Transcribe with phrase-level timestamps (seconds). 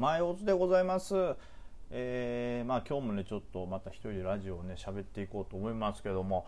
[0.00, 1.14] 前オツでございます。
[1.90, 6.46] えー、まあ今日もねちょっとまた一人でラジオをね喋っていこうと思いますけども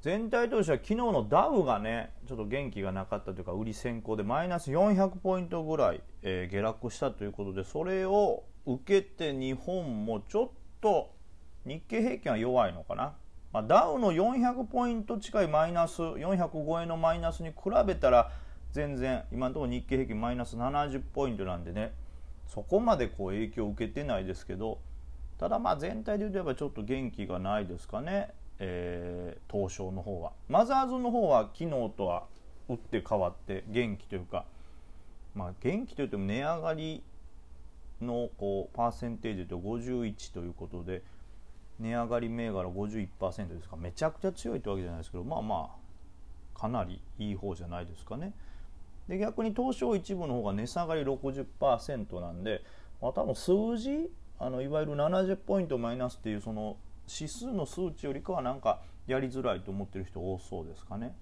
[0.00, 10.48] 全体としては昨日のダウがねちょっと元気がなかったというか売り先行でマイナス400ポイントぐらい、えー、下落したということでそれを受けて日本もちょっ
[10.80, 11.10] と
[11.66, 13.12] 日経平均は弱いのかな、
[13.52, 18.32] まあ、ダウの400ポイント近いマイナス405円のマイナスに比べたら
[18.72, 21.92] 全然今のところ日経平均マイナス70ポイントなんでね
[22.48, 24.78] そこまでこう影響を受けてないですけど
[25.38, 30.32] ただまあ全体で言えばちょっと元気がないですかね、えー、東証の方は。
[30.48, 32.24] マザーズの方は昨日とは
[32.68, 34.46] 打って変わって元気というか
[35.34, 37.02] まあ元気といっても値上がり
[38.00, 41.02] のこうパーセンテージと51ということで
[41.78, 43.76] 値上がり銘柄51%ですか。
[43.76, 45.70] めちゃくちゃ強いってわけじゃないですけどまあま
[46.56, 48.32] あかなりいい方じゃないですかね。
[49.08, 52.62] で逆に東証一部の方が値下がり60%なんで、
[53.00, 56.76] まあ、多分数字あのいわゆる70ポイントマイナスっていうその
[57.08, 61.16] 指数の数値よりかはなんかやりづらいと思ってる人多そうですかね。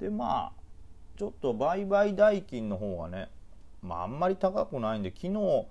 [0.00, 0.52] でまあ
[1.16, 3.30] ちょっと売買代金の方がね、
[3.82, 5.66] まあ、あんまり高くないんで昨日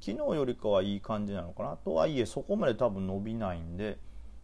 [0.00, 3.98] 昨日よりかはいい感じなのかなとはいえそこまで多分伸びないんで、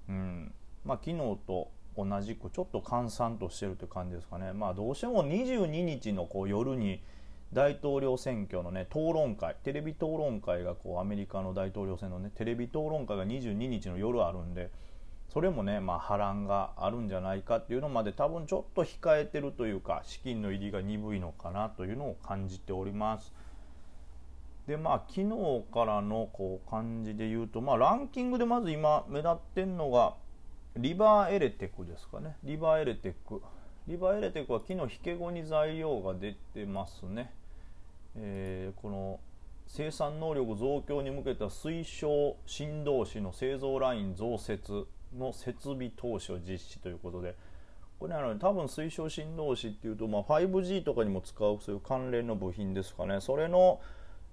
[0.09, 1.71] うんまあ、昨日と
[2.05, 7.01] 同じくちょっと閑散としてるという感じですかね、まあ、どうしても22日のこう夜に
[7.53, 14.71] 大統領選挙の、ね、討論会テレビ討論会がこうアメリカの大統領選の、ね、テレビ討論会が22日の夜あるんで
[15.33, 23.33] それもね、まあ、波乱があるんじゃないかっていうのまで多分ちょっと控えてるというか資金の入りが鈍いのかなというのを感じております。
[24.67, 30.15] でまあ昨日からのこう感じで言うと、まあ、ランキングでまず今目立ってんのが
[30.79, 32.37] リバーエレテックですかね。
[32.45, 33.43] リバーエレテク。
[33.87, 37.33] リバーエレテクは木の引け後に材料が出てますね。
[38.17, 39.21] えー、この
[39.67, 47.35] 生産能力増強に向けた推奨振動子の製造ライン増設の設備投資を実施ということで、
[47.99, 53.21] これあの多分推奨振動子っていうと、まあ、5G とかにも使うそういう関連の部品ですかね。
[53.21, 53.81] それの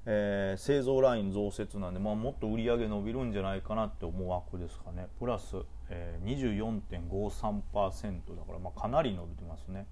[0.06, 5.56] えー、製造ライン増設なんで、まあ、もっと売り上げ伸びるんじゃないかなって思惑ですかねプラス、
[5.90, 9.86] えー、24.53%だから、まあ、かなり伸びてますね。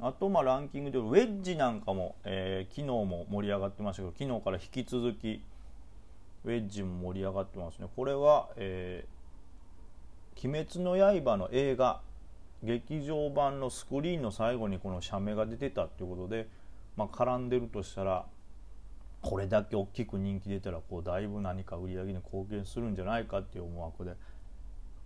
[0.00, 5.44] あとまあランキングでウェッジなんかも、えー、昨日も盛り上がってましたけど昨日から引き続き
[6.44, 7.88] ウェッジも盛り上がってますね。
[7.94, 12.00] これは、えー、鬼滅の刃」の映画
[12.64, 16.48] 劇場版のスクリーンの最後にこの社名が出てたっていうことで、
[16.96, 18.26] まあ、絡んでるとしたら
[19.20, 24.12] これだけ大きく人気出たらこうだいぶ何か売り上げに貢献するんじゃないかっていう思惑で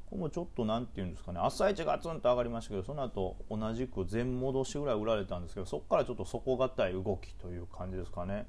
[0.06, 8.46] これもちょっと何て言うんですかね朝一ガツンと上がりましたけどその後同じく全戻しぐらい売られたんですけどそこからちょっと底堅い動きという感じですかね。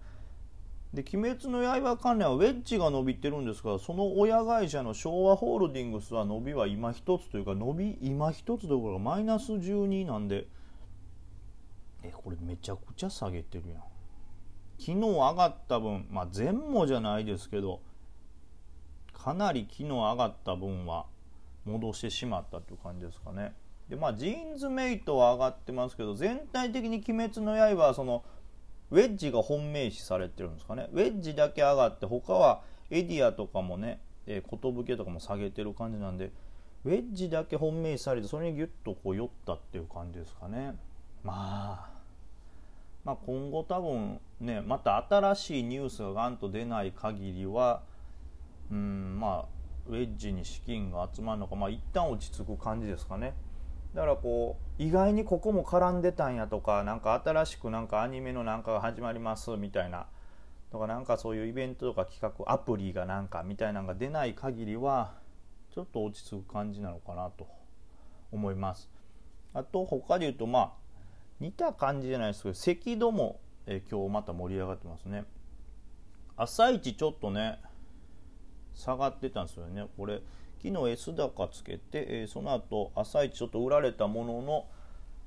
[0.93, 10.47] で「鬼滅の刃」関連はウェッジが伸びてるんですがその親会社の昭和ホールディングスは伸びは今一つというか伸び今一つどころかマイナス12なんで
[12.03, 13.83] えこれめちゃくちゃ下げてるやん。
[14.79, 17.81] 昨日上がった分、まあ、全もじゃないですけど
[19.11, 21.07] かなり昨日上がった分は
[21.67, 23.53] 戻してしまったという感じですかね。
[23.89, 28.25] でまあ、ジーンズメイトは上がってますけど全体的に「鬼滅の刃」はその
[28.91, 36.31] ウェッジが本命視されてるんですかねウェッジだけ上がって他はエディアとかもね寿、えー、とかも下げてる感じなんで
[36.83, 40.75] ウェッジだけ本命視されてそれにギュッとこう寄ったっていう感じですかね
[41.23, 41.97] まあ
[43.03, 47.81] まあ、今後多分ねまた新しいニュースがガンと出ない限りは
[48.69, 49.56] うんまあ
[49.89, 53.33] ウェッジに資金が集まるのかまあ一旦落ち着く感じですかね。
[53.93, 60.07] だからこう意外にここも絡んでたんやとかなんか新しくなんかアニメのなんかが始まりますみたいな。
[60.71, 65.13] とかなんかそういうイベントとか企画アプリがなんかみたいなのが出ない限りは
[65.73, 67.47] ちょっと落ち着く感じなのかなと
[68.31, 68.89] 思います。
[69.53, 70.73] あと他で言うとまあ
[71.39, 75.25] 似た感じじゃないですけど赤道も、え、今日また盛り上がってますね。
[76.35, 77.59] 朝一ちょっとね
[78.77, 79.85] 下がってたんですよね。
[79.97, 80.21] これ
[80.63, 84.65] 昨日 S 高つけて、えー、その後朝一ちょっと売られたものの、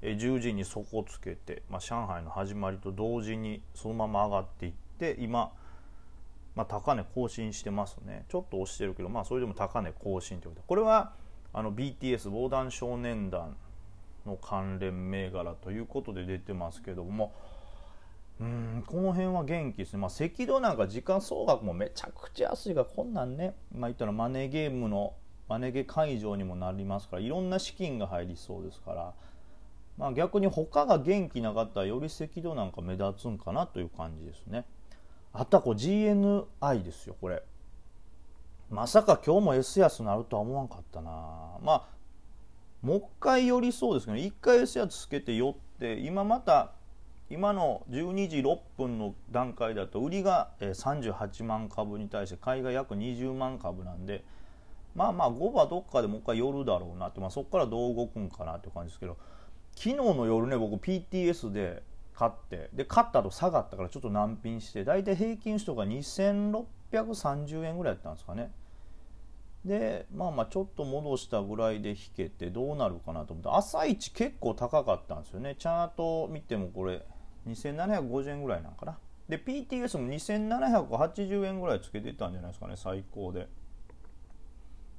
[0.02, 5.52] えー、10時に底つけて、まあ、上海の始まりと同時にそのまま上がっていって今、
[6.54, 8.24] まあ、高値更新してますね。
[8.28, 10.64] ちょっと押してるけど、まあ、それでも高値更新ということで。
[10.68, 11.12] これは
[11.52, 13.56] あの BTS 防弾少年団
[14.26, 17.32] の関連銘柄ということで出てますけども
[18.40, 25.12] うんこの辺は元気ですね、まあ、赤道なんか時間総額もめちゃくちゃ安いがこんなんね、まあ、言ったらマネーゲームの
[25.46, 29.12] マネゲ会場にもなりますからいろんな資金が入りそうですから、
[29.98, 34.64] まあ、逆に他が元気なかったらより赤道なんか目立つんかなという感じですね。
[35.32, 37.42] あとはこう GNI ですよこれ。
[38.70, 41.10] まさか今日も S 安なるとは思わんかったな。
[41.62, 41.86] まあ
[42.80, 46.72] もう一回寄りそうですけど一回 S 安つけて寄って今また
[47.30, 54.24] 今の12時6分の段階だと売りが38万株に対して買いが約20万株なんで
[54.96, 59.16] まあまあ5はどっかでもう一回寄るだろうなって、まあ、そこからどう動くんかなって感じですけど
[59.76, 61.84] 昨日の夜ね僕 PTS で
[62.14, 68.50] 買ってで買った後下がったからちょっと難品して大体平均とか2630円ぐらいやったんですかね。
[69.64, 75.54] でまあまあちょっと戻したぐらいで引けてどうなるかなと思って朝一結構高かったんですよね。
[75.58, 77.04] チャート見てもこれ
[77.48, 78.98] 2750円ぐらいなんかな。
[79.28, 83.48] で PTS も2780円ぐらいつけてたんじゃないですかね最高で。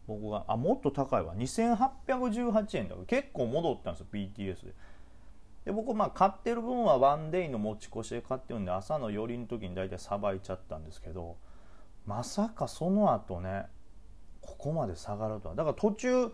[0.07, 1.35] 僕があもっと高いわ。
[1.35, 4.73] 2818円だから結構戻ったんですよ PTS で。
[5.65, 11.37] で僕まあ買ってる分はワンデイの持ち越しで買ってるんで朝の寄りの時に大体さばいちゃったんですけど
[12.05, 13.65] まさかその後ね
[14.41, 15.55] ここまで下がるとは。
[15.55, 16.31] だから途中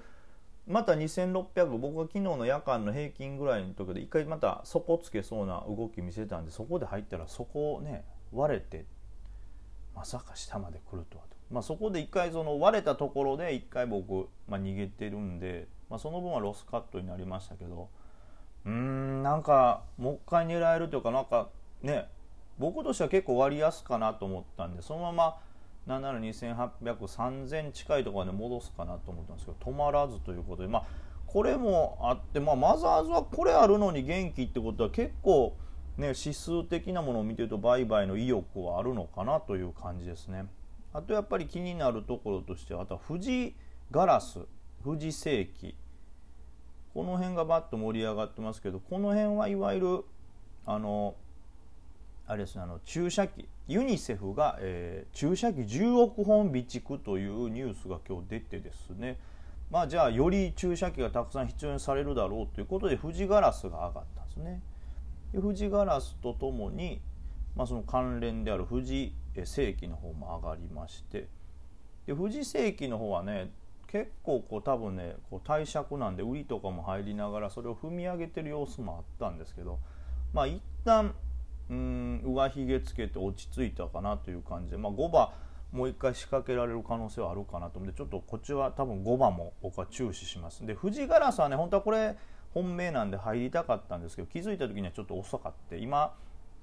[0.68, 8.04] また2600僕が昨日の夜間の平均ぐらいの時で一回また底つけそうな動き見せたんでそこで入ったらそこをね
[8.34, 8.86] 割れて
[9.96, 17.90] まさか下まで来るとはと、まあ、そこで一回その割れたところで一回僕、まあ、逃げてるんで、まあ、その分はロスカットになりましたけど
[18.66, 21.48] うーんなんかもう一回狙えるというかなんか
[21.81, 22.10] ね
[22.60, 25.38] 僕としては結構割安かなと思ったんでそのまま
[25.88, 30.68] なんなら2800、3000近いところまで戻すかなと思ったんですけど止まらずということで。
[30.68, 35.56] まあこれもあって、まあ、マザーズはこれあるのに元気ってことは結構
[35.98, 40.45] ね指数的なものを見てると売買の意欲はあるのかなという感じですね。
[40.94, 43.56] あとやっぱり気になるところとしてはあとは富士
[43.92, 44.39] ガラス
[44.84, 45.75] 富士世紀
[46.94, 50.06] この辺がバッと盛り上がってますけどこの辺はいわゆる
[50.66, 51.13] あの
[52.25, 53.48] あれですねあの注射器。
[53.68, 59.19] ユニセフが、えー、注射器10億本備蓄というニュースが今日出てですね。
[59.69, 64.62] まあじゃあより注射器がたくさん必要にされるだろうということで富士ガラスが上がったんですね。
[65.34, 67.02] で富士ガラスとともに、
[67.56, 71.28] まあ、その関連である富士世紀の方も上がりまして。
[72.06, 73.52] で富士世紀の方はね
[73.88, 79.80] 結構こう多分ねこう貸借なんで売りとかも入りながらそれを踏み上げてる様子もあったんですけど
[80.34, 81.13] まあ一旦
[81.69, 82.22] うん。
[82.24, 84.72] 上髭つけて落ち着いたかなという感じ。
[84.72, 85.30] で、まあ、5番
[85.72, 87.80] もう一回仕掛けられる可能性はあるかなと。
[87.80, 90.66] 思ってちょっとこっちは多分5番も僕は注視します。
[90.66, 92.16] で富士ガラスはね本当はこれ
[92.54, 96.14] 本命なんで入りたかったんですけど気づいた時にはちょっと遅かって今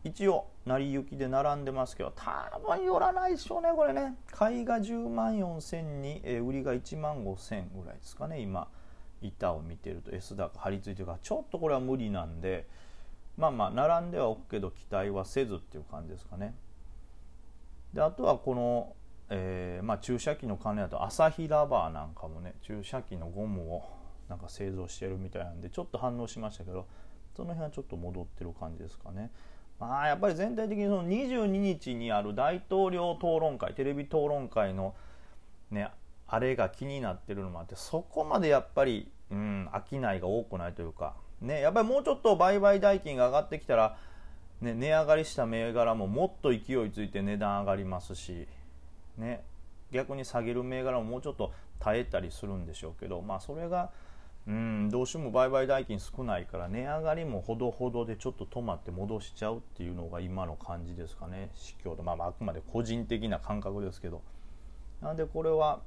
[0.02, 4.14] 一応成り行きで並んでますけど多分寄らないでしょうねこれね。
[4.32, 8.68] 買いが10万4000に、えー、売りが1万5000ぐらいですかね今
[9.20, 10.14] 板を見てると。
[10.14, 12.66] S 高張り付いてるからちょっとこれは無理なんで
[13.36, 16.54] まあまあ並んではおくけど期待はせずっていう感じですかね
[17.92, 18.94] であとはこの、
[19.30, 23.82] えーまあ、注射器の関連だと朝日ラバーなんかもね注射器のゴムを
[24.28, 26.86] なんか製造してるみたいなんでちょっと反応しましたけど
[27.36, 29.30] その辺はちょっと戻ってる感じですかね。
[29.80, 34.94] まあ、やっぱり全体的にその22日にある大統領討論会テレビ討論会の、
[35.72, 35.88] ね、
[36.28, 43.96] あれが気になってるのもあってそこまでやっぱり、うん、商いが多くないというかね、やっぱりもうちょっと売買代金が上がってきたら、
[44.60, 48.46] ね、値上がりした銘柄ももっと勢いついて値段上がりますし、
[49.18, 49.42] ね、
[49.92, 53.90] 逆に下げる銘柄ももうちょっと耐えたりするんでしょうけど、まあ、それが
[54.46, 64.22] うんどうしても売買代金少ないから値上がりもほどほどでちょっと止まって戻しちゃうっていうのが今の感じですかね、市況で、まあ、あくまで個人的な感覚ですけど。
[65.00, 65.80] なんでこれは、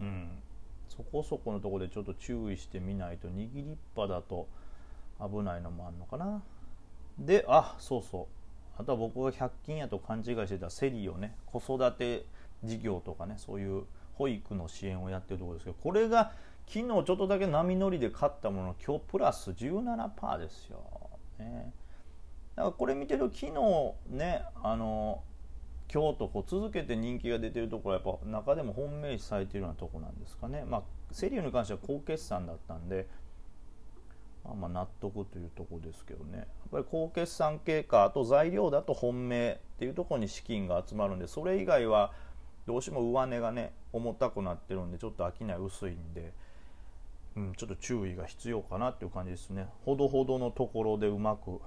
[0.00, 0.42] うん、
[0.96, 4.48] そこそこのとこでちょっと注意してみないと握りっぱだと
[5.20, 6.42] 危ないのもあるのかな。
[7.18, 8.42] であそうそう。
[8.78, 12.26] あとは僕が100均やと勘違いしてたセリをね子育て
[12.64, 13.84] 事業とかねそういう
[14.14, 16.32] 保育の支援をやってるところですけどこれが
[16.66, 20.78] 昨日ちょっとだけ波乗りで買ったもの今日プラス17%ですよ、
[21.38, 21.72] ね、
[22.56, 23.52] だからこれ見てる昨日
[24.08, 25.22] ねあの
[25.92, 33.06] 京都こう続けて人気が出てるところはやっぱ中でも本命視されてるようなとこなんですかね、まあ、セリウに関しては高決算だったんで、
[34.42, 36.38] まあ、まあ納得というとこですけどね。
[36.38, 42.14] やっぱり高決算経過あと材料だと本命っていうところに資金が集まるんでそれ以外は
[42.66, 46.32] どうしても上値がね重たくなってるんでちょっと商い薄いんで、
[47.36, 49.68] うん、ちょっと注意が必要かなっていう感じですね。
[49.84, 51.60] ほどほどのところでうまく、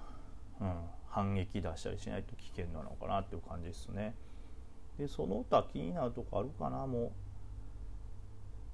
[0.62, 0.74] うん、
[1.15, 4.13] 反撃出したりしないと危険なのかなっていう感じですね。
[5.00, 7.13] でその他気になるとこあるかなも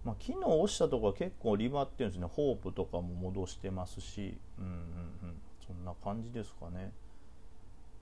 [0.03, 2.27] う、まあ、昨日押したとこは結構リバってるんですね。
[2.27, 4.39] ホープとかも戻してますし。
[4.57, 4.73] うんうんう
[5.33, 5.41] ん。
[5.67, 6.91] そんな感じですかね。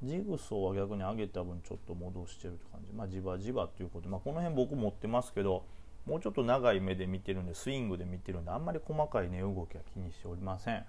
[0.01, 2.93] ジグソーは逆に上げた分ちょっと戻してるって感じ。
[2.93, 5.65] まあじわじわということで、まあ、この辺僕持ってますけど
[6.05, 10.85] もうちょっと長い目で見てるんでスイングで見てるんであんまり細かい値動きは気にしておりません。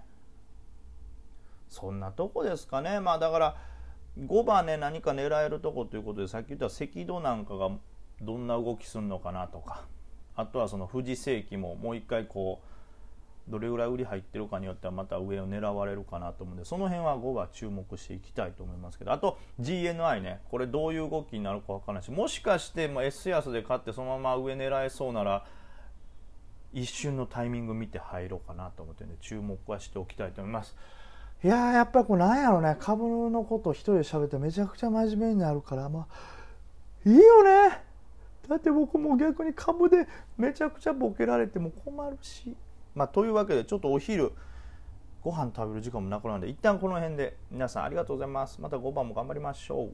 [1.71, 2.99] そんなとこですかね。
[2.99, 3.55] まあだから
[4.19, 7.71] 5番ね何か狙えるとこということでさっき言った赤道なんかが
[8.21, 9.85] どんな動きするのかなとか
[10.35, 12.61] あとはその富士世紀ももう一回こ
[13.47, 25.45] うどれぐらい売り入ってるかによってはまた上を狙われるかなと思うんでその辺は5は注目していきたいと思いますけどあと GNI ねこれどういう動きになるか分からないしもしかしてま S 安で買ってそのまま上狙えそうなら
[26.73, 30.75] 一瞬のタイミング見て入ろうかなと思ってね注目はしておきたいと思います。
[31.43, 32.75] いややっぱりこれなんやろね。
[32.79, 37.81] 株のこと一人で喋ってめちゃくちゃ真面目になるからまあいいよね。
[38.47, 40.07] だって僕も逆に株で
[40.37, 42.55] めちゃくちゃボケられても困るし。
[42.93, 44.33] まあ、というわけでちょっとお昼
[45.23, 47.37] ご飯食べる時間もなくなるので一旦この辺で。
[47.49, 48.61] 皆さんありがとうございます。
[48.61, 49.93] また5番も頑張りましょう。